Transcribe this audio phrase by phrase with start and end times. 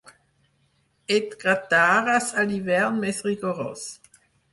[1.17, 3.85] Et gratares a l'hivern més rigorós.